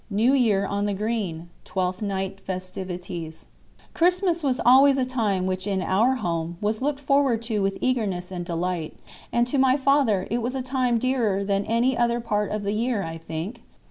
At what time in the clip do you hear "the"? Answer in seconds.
0.87-0.95, 12.63-12.73